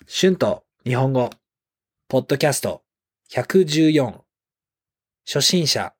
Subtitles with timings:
[0.00, 1.30] 春と日本語、
[2.08, 2.82] ポッドキャスト。
[3.30, 4.20] 114
[5.24, 5.94] 初心者、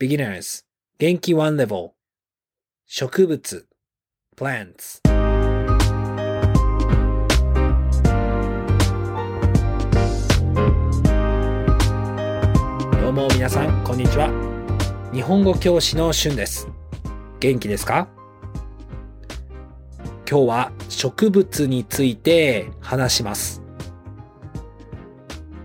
[0.00, 0.64] beginners、
[0.98, 1.90] 元気 one level
[2.86, 3.66] 植物、
[4.36, 5.00] plants
[13.00, 14.30] どうも皆さん、こんにちは。
[15.12, 16.66] 日本語教師の春です。
[17.40, 18.13] 元気ですか？
[20.26, 23.62] 今日は植物について話します。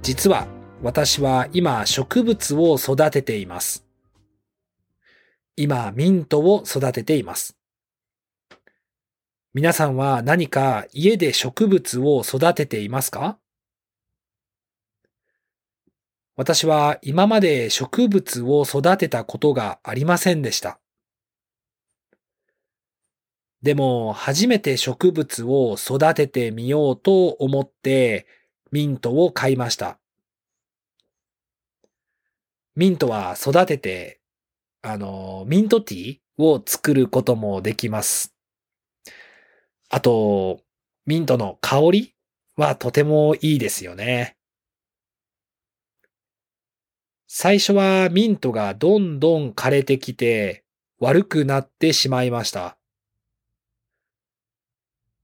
[0.01, 0.47] 実は
[0.81, 3.85] 私は今植物を育てています。
[5.55, 7.55] 今ミントを育てています。
[9.53, 13.37] 皆さんは何か家で植物を育てていますか？
[16.35, 20.79] 私は今まで植物を育てたことがありませんでした。
[23.61, 28.25] でも初めて植物を育ててみようと思って
[28.71, 29.99] ミントを買いました。
[32.75, 34.21] ミントは育てて、
[34.81, 38.33] あの、ミントティーを作ることもできます。
[39.89, 40.61] あと、
[41.05, 42.15] ミントの香り
[42.55, 44.37] はとてもいいですよね。
[47.27, 50.63] 最初はミントがどんどん枯れてきて
[50.99, 52.78] 悪くなってしまいました。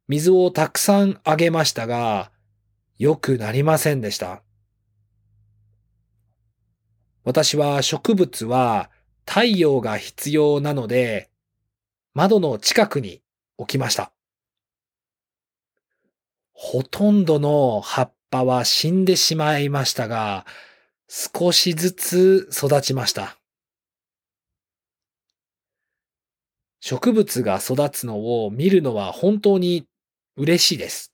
[0.07, 2.31] 水をたくさんあげましたが、
[2.97, 4.43] 良くなりませんでした。
[7.23, 8.91] 私は植物は
[9.25, 11.29] 太陽が必要なので、
[12.13, 13.21] 窓の近くに
[13.57, 14.11] 置きました。
[16.53, 20.45] ほとんどの葉っぱは死んでしまいましたが、
[21.07, 23.37] 少しずつ育ちました。
[26.79, 29.87] 植物が育つのを見るのは本当に
[30.37, 31.13] 嬉しいです。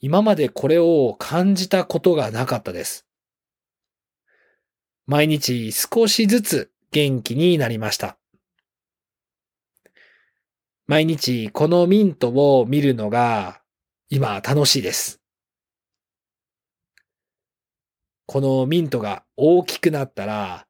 [0.00, 3.06] 今までこれを感じたことがなかったです。
[5.06, 8.16] 毎日少しずつ元気になりました。
[10.86, 13.60] 毎日このミントを見るのが
[14.08, 15.20] 今楽しいです。
[18.26, 20.68] このミントが大きくなったら、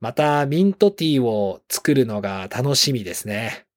[0.00, 3.67] またミントティーを作るのが楽しみですね。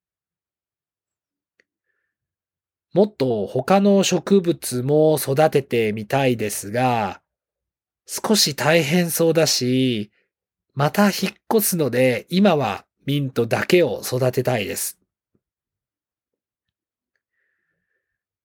[2.93, 7.21] もっと他の植物も育ててみたいですが、
[8.05, 10.11] 少し大変そうだし、
[10.73, 11.13] また引っ
[11.53, 14.99] 越すので今はミントだけを育てたいです。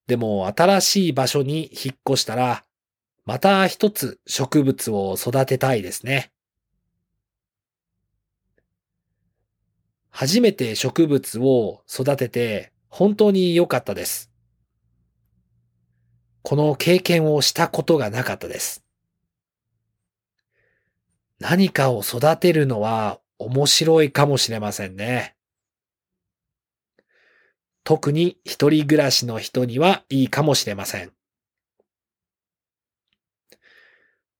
[0.06, 2.64] でも新しい場所に引っ越したら、
[3.24, 6.30] また一つ植物を育てたいですね。
[10.10, 14.35] 初めて植物を育てて本当に良かったです。
[16.48, 18.84] この経験をしたことがなかったです。
[21.40, 25.34] 何かを育てるのは面白いかもしれませんね。
[27.82, 31.10] 特に一人暮らしの人にはいいかもしれません。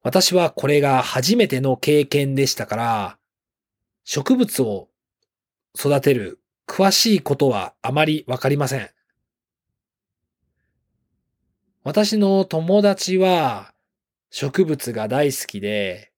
[0.04, 3.18] 私はこれが初めての経験でしたから、
[4.04, 4.90] 植物を
[5.76, 6.38] 育てる
[6.68, 8.95] 詳しいことはあまりわかりません。
[11.86, 13.72] 私の友達は
[14.32, 16.10] 植物が大好きで、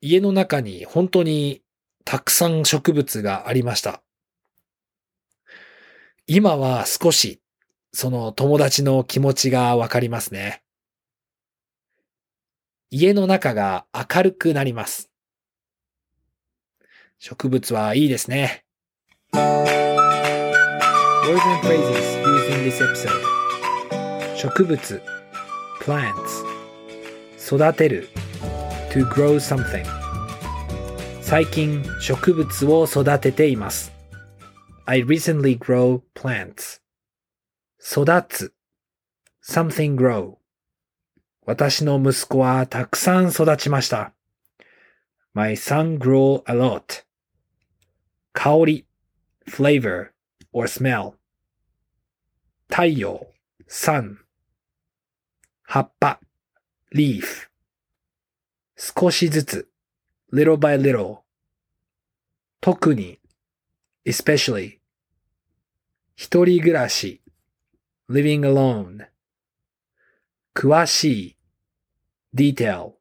[0.00, 1.62] 家の中に本当に
[2.04, 4.04] たくさん植物がありました。
[6.28, 7.40] 今は少し
[7.92, 10.62] その友達の気持ちがわかりますね。
[12.90, 15.10] 家の中が明るくなります。
[17.18, 18.64] 植物はいいですね。
[24.36, 25.15] 植物
[25.86, 26.44] plants
[27.38, 28.08] 育てる
[28.90, 29.86] to grow something
[31.22, 33.92] 最近植物を育てています
[34.84, 36.80] I recently grow plants
[37.78, 38.52] 育つ
[39.48, 40.38] something grow
[41.46, 44.12] 私の息子はたくさん育ちました。
[45.32, 47.04] My son grew a lot.
[48.32, 48.86] 香り
[49.48, 50.08] flavor
[50.52, 51.12] or smell
[52.68, 53.28] 太陽
[53.68, 54.25] sun
[55.68, 56.20] 葉っぱ
[56.94, 57.48] leaf
[58.76, 59.68] 少しずつ
[60.32, 61.18] little by little
[62.60, 63.18] 特に
[64.06, 64.78] especially
[66.14, 67.20] 一人暮らし
[68.08, 69.06] living alone
[70.54, 71.36] 詳しい
[72.34, 72.92] detail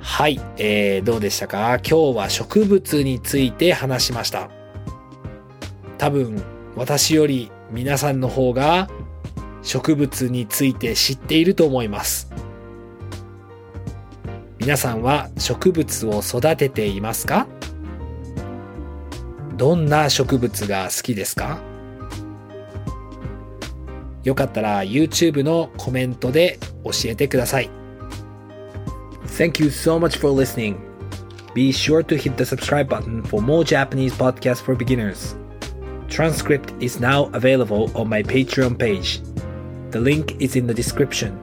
[0.00, 1.80] はい、えー、どうでしたか？
[1.80, 4.48] 今日は植物について話しました。
[5.98, 6.40] 多分、
[6.76, 8.88] 私より皆さんの方が
[9.64, 12.30] 植物について知っていると思います。
[14.58, 17.46] 皆さんは植物を育てていますか
[19.56, 21.60] どんな植物が好きですか
[24.22, 27.70] よかったら YouTube のコメントで教えてください。
[29.26, 30.76] Thank you so much for listening.
[31.54, 35.36] Be sure to hit the subscribe button for more Japanese podcasts for beginners.
[36.08, 39.20] Transcript is now available on my Patreon page.
[39.94, 41.38] The link is in the description.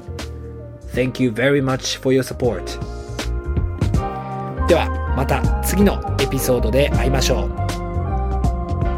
[0.93, 2.61] Thank you very much for your support.
[4.67, 7.49] ではまた次のエピソードで会いましょう。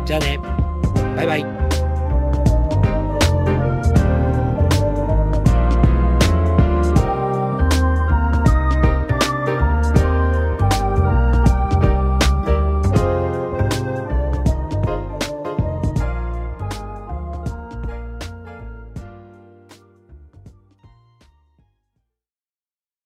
[0.07, 0.39] じゃあね。
[1.15, 1.62] バイバイ。